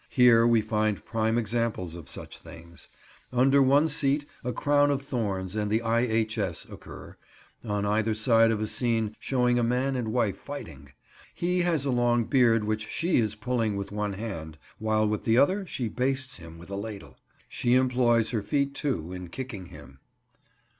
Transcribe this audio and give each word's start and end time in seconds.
Here 0.09 0.47
we 0.47 0.61
find 0.61 1.05
prime 1.05 1.37
examples 1.37 1.93
of 1.93 2.09
such 2.09 2.39
things. 2.39 2.87
Under 3.31 3.61
one 3.61 3.87
seat 3.87 4.25
a 4.43 4.51
Crown 4.51 4.89
of 4.89 5.03
Thorns 5.03 5.55
and 5.55 5.69
the 5.69 5.83
I.H.S. 5.83 6.65
occur, 6.71 7.15
on 7.63 7.85
either 7.85 8.15
side 8.15 8.49
of 8.49 8.59
a 8.61 8.65
scene 8.65 9.15
showing 9.19 9.59
a 9.59 9.63
man 9.63 9.95
and 9.95 10.07
wife 10.11 10.37
fighting. 10.37 10.91
He 11.35 11.59
has 11.59 11.85
a 11.85 11.91
long 11.91 12.23
beard 12.23 12.63
which 12.63 12.89
she 12.89 13.17
is 13.17 13.35
pulling 13.35 13.75
with 13.75 13.91
one 13.91 14.13
hand, 14.13 14.57
while 14.79 15.07
with 15.07 15.23
the 15.23 15.37
other 15.37 15.67
she 15.67 15.87
bastes 15.87 16.37
him 16.37 16.57
with 16.57 16.71
a 16.71 16.75
ladle. 16.75 17.19
She 17.47 17.75
employs 17.75 18.31
her 18.31 18.41
feet, 18.41 18.73
too, 18.73 19.13
in 19.13 19.27
kicking 19.27 19.65
him. 19.65 19.99